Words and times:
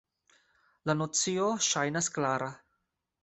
La 0.91 0.95
nocio 1.01 1.51
ŝajnas 1.67 2.09
klara“. 2.17 2.51